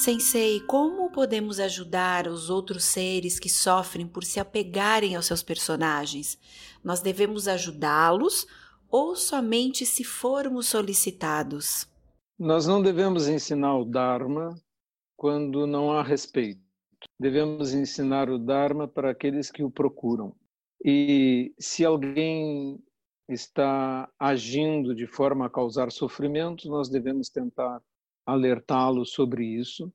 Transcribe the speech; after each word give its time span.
Sensei, 0.00 0.60
como 0.60 1.10
podemos 1.10 1.60
ajudar 1.60 2.26
os 2.26 2.48
outros 2.48 2.84
seres 2.84 3.38
que 3.38 3.50
sofrem 3.50 4.06
por 4.06 4.24
se 4.24 4.40
apegarem 4.40 5.14
aos 5.14 5.26
seus 5.26 5.42
personagens? 5.42 6.38
Nós 6.82 7.02
devemos 7.02 7.46
ajudá-los 7.46 8.46
ou 8.90 9.14
somente 9.14 9.84
se 9.84 10.02
formos 10.02 10.68
solicitados? 10.68 11.86
Nós 12.38 12.66
não 12.66 12.82
devemos 12.82 13.28
ensinar 13.28 13.76
o 13.76 13.84
Dharma 13.84 14.58
quando 15.18 15.66
não 15.66 15.92
há 15.92 16.02
respeito. 16.02 16.62
Devemos 17.18 17.74
ensinar 17.74 18.30
o 18.30 18.38
Dharma 18.38 18.88
para 18.88 19.10
aqueles 19.10 19.50
que 19.50 19.62
o 19.62 19.70
procuram. 19.70 20.34
E 20.82 21.52
se 21.58 21.84
alguém 21.84 22.82
está 23.28 24.10
agindo 24.18 24.94
de 24.94 25.06
forma 25.06 25.44
a 25.44 25.50
causar 25.50 25.92
sofrimento, 25.92 26.70
nós 26.70 26.88
devemos 26.88 27.28
tentar 27.28 27.82
alertá-lo 28.26 29.04
sobre 29.04 29.44
isso, 29.44 29.92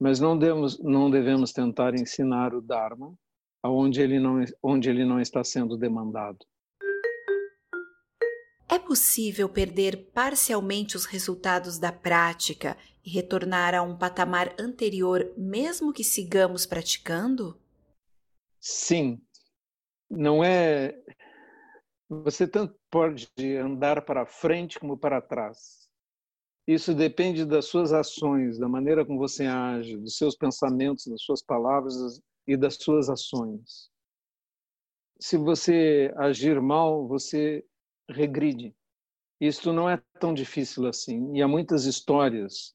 mas 0.00 0.20
não 0.20 0.38
devemos, 0.38 0.78
não 0.82 1.10
devemos 1.10 1.52
tentar 1.52 1.94
ensinar 1.94 2.54
o 2.54 2.60
Dharma 2.60 3.16
onde 3.70 4.00
ele 4.00 4.18
não, 4.18 4.44
onde 4.62 4.90
ele 4.90 5.04
não 5.04 5.20
está 5.20 5.42
sendo 5.42 5.76
demandado. 5.76 6.44
É 8.68 8.78
possível 8.78 9.48
perder 9.48 10.10
parcialmente 10.12 10.96
os 10.96 11.04
resultados 11.04 11.78
da 11.78 11.92
prática 11.92 12.76
e 13.04 13.10
retornar 13.10 13.74
a 13.74 13.82
um 13.82 13.96
patamar 13.96 14.54
anterior, 14.58 15.32
mesmo 15.36 15.92
que 15.92 16.02
sigamos 16.02 16.66
praticando? 16.66 17.58
Sim. 18.58 19.20
Não 20.10 20.42
é. 20.42 20.94
Você 22.08 22.46
tanto 22.46 22.74
pode 22.90 23.28
andar 23.56 24.02
para 24.02 24.26
frente 24.26 24.78
como 24.78 24.96
para 24.96 25.20
trás. 25.20 25.83
Isso 26.66 26.94
depende 26.94 27.44
das 27.44 27.66
suas 27.66 27.92
ações, 27.92 28.58
da 28.58 28.68
maneira 28.68 29.04
como 29.04 29.18
você 29.18 29.44
age, 29.44 29.96
dos 29.98 30.16
seus 30.16 30.34
pensamentos, 30.34 31.06
das 31.06 31.22
suas 31.22 31.42
palavras 31.42 32.20
e 32.46 32.56
das 32.56 32.76
suas 32.76 33.10
ações. 33.10 33.90
Se 35.20 35.36
você 35.36 36.12
agir 36.16 36.60
mal, 36.60 37.06
você 37.06 37.64
regride. 38.08 38.74
Isto 39.40 39.72
não 39.72 39.88
é 39.88 40.00
tão 40.18 40.32
difícil 40.32 40.86
assim, 40.86 41.36
e 41.36 41.42
há 41.42 41.48
muitas 41.48 41.84
histórias 41.84 42.74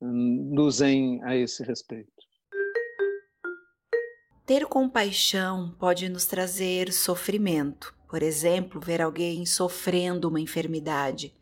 no 0.00 0.66
hum, 0.66 0.70
Zen 0.70 1.22
a 1.22 1.36
esse 1.36 1.62
respeito. 1.62 2.12
Ter 4.44 4.66
compaixão 4.66 5.74
pode 5.78 6.08
nos 6.08 6.26
trazer 6.26 6.92
sofrimento. 6.92 7.94
Por 8.08 8.22
exemplo, 8.22 8.80
ver 8.80 9.00
alguém 9.00 9.46
sofrendo 9.46 10.28
uma 10.28 10.40
enfermidade. 10.40 11.34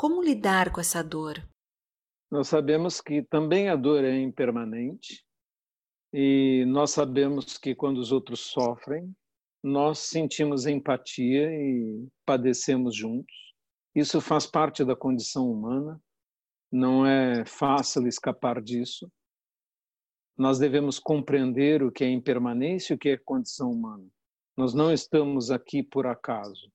Como 0.00 0.22
lidar 0.22 0.72
com 0.72 0.80
essa 0.80 1.04
dor? 1.04 1.46
Nós 2.30 2.48
sabemos 2.48 3.02
que 3.02 3.22
também 3.22 3.68
a 3.68 3.76
dor 3.76 4.02
é 4.02 4.18
impermanente 4.18 5.22
e 6.10 6.64
nós 6.68 6.92
sabemos 6.92 7.58
que 7.58 7.74
quando 7.74 7.98
os 7.98 8.10
outros 8.10 8.40
sofrem, 8.40 9.14
nós 9.62 9.98
sentimos 9.98 10.64
empatia 10.64 11.52
e 11.52 12.08
padecemos 12.24 12.96
juntos. 12.96 13.36
Isso 13.94 14.22
faz 14.22 14.46
parte 14.46 14.86
da 14.86 14.96
condição 14.96 15.52
humana, 15.52 16.02
não 16.72 17.04
é 17.04 17.44
fácil 17.44 18.06
escapar 18.06 18.62
disso. 18.62 19.06
Nós 20.34 20.58
devemos 20.58 20.98
compreender 20.98 21.82
o 21.82 21.92
que 21.92 22.04
é 22.04 22.08
impermanência 22.08 22.94
e 22.94 22.96
o 22.96 22.98
que 22.98 23.10
é 23.10 23.18
condição 23.18 23.70
humana. 23.70 24.08
Nós 24.56 24.72
não 24.72 24.90
estamos 24.90 25.50
aqui 25.50 25.82
por 25.82 26.06
acaso. 26.06 26.72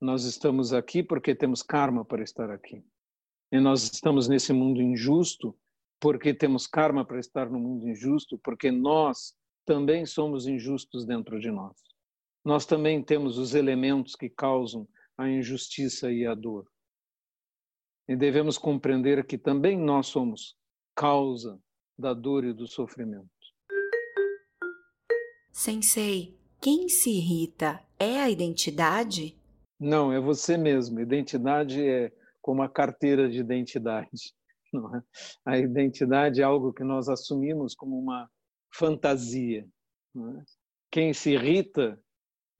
Nós 0.00 0.24
estamos 0.24 0.72
aqui 0.72 1.02
porque 1.02 1.34
temos 1.34 1.62
karma 1.62 2.04
para 2.04 2.22
estar 2.22 2.50
aqui. 2.50 2.84
E 3.50 3.58
nós 3.58 3.82
estamos 3.82 4.28
nesse 4.28 4.52
mundo 4.52 4.82
injusto 4.82 5.56
porque 5.98 6.34
temos 6.34 6.66
karma 6.66 7.04
para 7.04 7.18
estar 7.18 7.48
no 7.48 7.58
mundo 7.58 7.88
injusto, 7.88 8.38
porque 8.38 8.70
nós 8.70 9.34
também 9.64 10.04
somos 10.04 10.46
injustos 10.46 11.06
dentro 11.06 11.40
de 11.40 11.50
nós. 11.50 11.76
Nós 12.44 12.66
também 12.66 13.02
temos 13.02 13.38
os 13.38 13.54
elementos 13.54 14.14
que 14.14 14.28
causam 14.28 14.86
a 15.16 15.28
injustiça 15.28 16.12
e 16.12 16.26
a 16.26 16.34
dor. 16.34 16.66
E 18.08 18.14
devemos 18.14 18.58
compreender 18.58 19.26
que 19.26 19.38
também 19.38 19.78
nós 19.78 20.06
somos 20.06 20.56
causa 20.94 21.58
da 21.98 22.12
dor 22.12 22.44
e 22.44 22.52
do 22.52 22.66
sofrimento. 22.66 23.30
Sensei, 25.50 26.36
quem 26.60 26.88
se 26.88 27.10
irrita 27.10 27.82
é 27.98 28.20
a 28.20 28.30
identidade? 28.30 29.34
Não, 29.78 30.12
é 30.12 30.20
você 30.20 30.56
mesmo. 30.56 31.00
Identidade 31.00 31.86
é 31.86 32.12
como 32.40 32.62
a 32.62 32.68
carteira 32.68 33.28
de 33.28 33.38
identidade. 33.38 34.08
É? 34.74 35.02
A 35.52 35.58
identidade 35.58 36.42
é 36.42 36.44
algo 36.44 36.70
que 36.70 36.84
nós 36.84 37.08
assumimos 37.08 37.74
como 37.74 37.98
uma 37.98 38.28
fantasia. 38.70 39.66
É? 40.14 40.42
Quem 40.90 41.14
se 41.14 41.30
irrita 41.30 41.98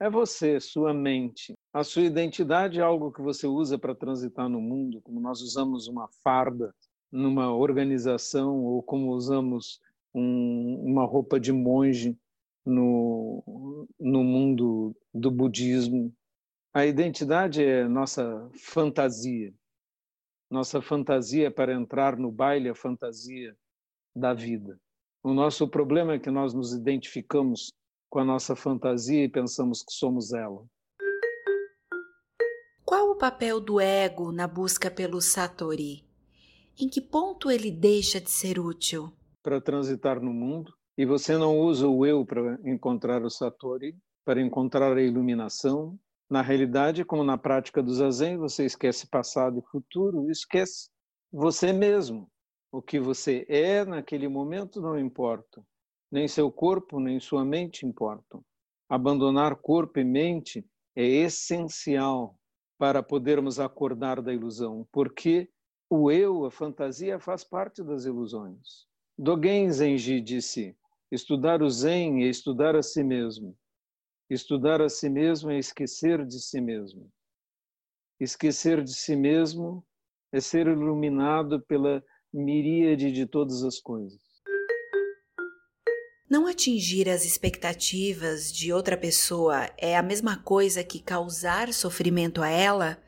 é 0.01 0.09
você, 0.09 0.59
sua 0.61 0.95
mente. 0.95 1.53
A 1.75 1.85
sua 1.85 2.03
identidade 2.03 2.79
é 2.79 2.83
algo 2.83 3.13
que 3.13 3.21
você 3.21 3.47
usa 3.47 3.77
para 3.77 3.95
transitar 3.95 4.49
no 4.49 4.61
mundo, 4.61 5.03
como 5.03 5.21
nós 5.21 5.43
usamos 5.43 5.89
uma 5.89 6.09
farda 6.23 6.75
numa 7.13 7.55
organização 7.55 8.65
ou 8.65 8.83
como 8.83 9.11
usamos 9.11 9.81
um, 10.15 10.83
uma 10.87 11.05
roupa 11.05 11.39
de 11.39 11.53
monge 11.53 12.17
no, 12.65 13.87
no 13.99 14.25
mundo 14.25 14.97
do 15.13 15.31
budismo 15.31 16.15
a 16.77 16.85
identidade 16.85 17.65
é 17.65 17.89
nossa 17.89 18.51
fantasia. 18.55 19.51
Nossa 20.51 20.83
fantasia 20.83 21.51
para 21.51 21.73
entrar 21.73 22.19
no 22.19 22.31
baile, 22.31 22.69
a 22.69 22.75
fantasia 22.75 23.57
da 24.15 24.35
vida. 24.35 24.79
O 25.25 25.33
nosso 25.33 25.67
problema 25.67 26.13
é 26.13 26.19
que 26.19 26.31
nós 26.31 26.53
nos 26.53 26.75
identificamos 26.75 27.73
com 28.11 28.19
a 28.19 28.25
nossa 28.27 28.55
fantasia 28.55 29.25
e 29.25 29.29
pensamos 29.29 29.83
que 29.83 29.91
somos 29.91 30.35
ela. 30.35 30.67
Qual 32.85 33.09
o 33.09 33.17
papel 33.17 33.59
do 33.59 33.81
ego 33.81 34.31
na 34.31 34.47
busca 34.47 34.91
pelo 34.91 35.23
Satori? 35.23 36.05
Em 36.79 36.91
que 36.91 37.01
ponto 37.01 37.51
ele 37.51 37.71
deixa 37.71 38.21
de 38.21 38.31
ser 38.31 38.59
útil? 38.59 39.11
Para 39.43 39.63
transitar 39.63 40.21
no 40.21 40.31
mundo, 40.31 40.75
e 40.99 41.07
você 41.07 41.39
não 41.39 41.59
usa 41.59 41.89
o 41.89 42.05
eu 42.05 42.27
para 42.27 42.59
encontrar 42.67 43.23
o 43.23 43.31
Satori, 43.31 43.97
para 44.27 44.43
encontrar 44.43 44.95
a 44.95 45.03
iluminação, 45.03 45.99
na 46.29 46.43
realidade, 46.43 47.05
como 47.05 47.23
na 47.23 47.39
prática 47.39 47.83
do 47.83 47.95
zazen, 47.95 48.37
você 48.37 48.65
esquece 48.65 49.07
passado 49.09 49.59
e 49.59 49.71
futuro, 49.71 50.31
esquece 50.31 50.89
você 51.33 51.73
mesmo. 51.73 52.31
O 52.73 52.83
que 52.83 52.99
você 52.99 53.47
é 53.49 53.85
naquele 53.85 54.29
momento 54.29 54.81
não 54.81 54.99
importa. 54.99 55.63
Nem 56.11 56.27
seu 56.27 56.51
corpo, 56.51 57.01
nem 57.01 57.21
sua 57.21 57.45
mente 57.45 57.87
importam. 57.87 58.43
Abandonar 58.89 59.57
corpo 59.57 59.99
e 59.99 60.05
mente 60.05 60.65
é 60.95 61.05
essencial 61.05 62.39
para 62.79 63.03
podermos 63.03 63.59
acordar 63.59 64.21
da 64.21 64.33
ilusão, 64.33 64.87
porque 64.93 65.49
o 65.89 66.11
eu, 66.11 66.45
a 66.45 66.51
fantasia, 66.51 67.19
faz 67.19 67.45
parte 67.45 67.83
das 67.83 68.05
ilusões. 68.05 68.87
Dogen 69.17 69.71
Zenji 69.71 70.21
disse: 70.21 70.77
estudar 71.11 71.63
o 71.63 71.71
Zen 71.71 72.25
é 72.25 72.29
estudar 72.29 72.77
a 72.77 72.83
si 72.83 73.03
mesmo. 73.03 73.57
Estudar 74.29 74.83
a 74.83 74.89
si 74.89 75.09
mesmo 75.09 75.53
é 75.53 75.59
esquecer 75.59 76.27
de 76.27 76.41
si 76.41 76.61
mesmo. 76.61 77.09
Esquecer 78.19 78.83
de 78.83 78.93
si 78.93 79.15
mesmo 79.15 79.87
é 80.33 80.41
ser 80.41 80.67
iluminado 80.67 81.61
pela 81.61 82.03
miríade 82.33 83.13
de 83.13 83.25
todas 83.25 83.63
as 83.63 83.79
coisas. 83.79 84.21
Não 86.29 86.49
atingir 86.49 87.09
as 87.09 87.25
expectativas 87.25 88.53
de 88.53 88.73
outra 88.73 88.97
pessoa 88.97 89.71
é 89.79 89.97
a 89.97 90.03
mesma 90.03 90.37
coisa 90.37 90.83
que 90.83 90.99
causar 90.99 91.73
sofrimento 91.73 92.43
a 92.43 92.49
ela? 92.49 93.01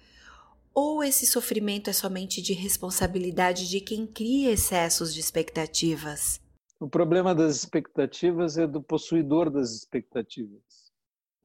Ou 0.72 1.02
esse 1.02 1.26
sofrimento 1.26 1.90
é 1.90 1.92
somente 1.92 2.40
de 2.40 2.52
responsabilidade 2.52 3.68
de 3.68 3.80
quem 3.80 4.06
cria 4.06 4.52
excessos 4.52 5.12
de 5.12 5.18
expectativas? 5.18 6.40
O 6.78 6.88
problema 6.88 7.34
das 7.34 7.56
expectativas 7.56 8.56
é 8.56 8.68
do 8.68 8.80
possuidor 8.80 9.50
das 9.50 9.72
expectativas 9.72 10.87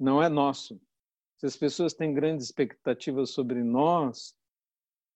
não 0.04 0.22
é 0.22 0.28
nosso. 0.28 0.82
Se 1.38 1.46
as 1.46 1.56
pessoas 1.56 1.94
têm 1.94 2.14
grandes 2.14 2.48
expectativas 2.48 3.30
sobre 3.30 3.64
nós, 3.64 4.36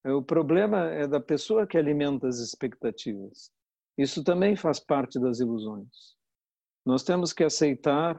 é, 0.06 0.14
o 0.14 0.24
problema 0.24 0.90
é 0.90 1.06
da 1.06 1.20
pessoa 1.20 1.68
que 1.68 1.78
alimenta 1.78 2.26
as 2.26 2.40
expectativas. 2.40 3.52
Isso 3.98 4.24
também 4.24 4.56
faz 4.56 4.80
parte 4.80 5.20
das 5.20 5.42
ilusões. 5.42 6.16
Nós 6.86 7.04
temos 7.04 7.34
que 7.34 7.44
aceitar 7.44 8.18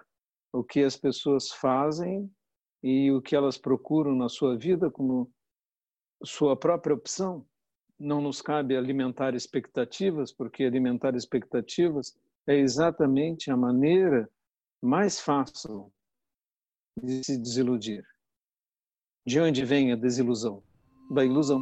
o 0.53 0.63
que 0.63 0.85
as 0.85 0.95
pessoas 0.95 1.51
fazem 1.51 2.31
e 2.83 3.11
o 3.13 3.23
que 3.23 3.35
elas 3.35 3.57
procuram 3.57 4.15
na 4.15 4.29
sua 4.29 4.55
vida 4.55 4.91
como 4.91 5.33
sua 6.23 6.55
própria 6.55 6.95
opção. 6.95 7.47
Não 7.99 8.21
nos 8.21 8.43
cabe 8.43 8.77
alimentar 8.77 9.35
expectativas, 9.35 10.33
porque 10.33 10.65
alimentar 10.65 11.17
expectativas 11.17 12.15
é 12.47 12.57
exatamente 12.57 13.51
a 13.51 13.57
maneira 13.57 14.31
mais 14.83 15.19
fácil 15.19 15.91
de 17.03 17.25
se 17.25 17.39
desiludir. 17.39 18.05
De 19.27 19.41
onde 19.41 19.65
vem 19.65 19.93
a 19.93 19.97
desilusão? 19.97 20.63
Da 21.11 21.25
ilusão. 21.25 21.61